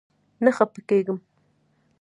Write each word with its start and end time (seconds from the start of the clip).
نه 0.43 0.51
خپه 0.57 0.79
کيږم 0.89 1.17